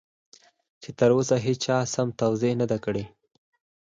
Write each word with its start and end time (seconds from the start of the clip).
چې 0.81 0.89
تر 0.99 1.09
اوسه 1.15 1.35
هېچا 1.45 1.77
سم 1.93 2.07
توضيح 2.21 2.53
کړی 2.85 3.05
نه 3.05 3.05
دی. 3.05 3.05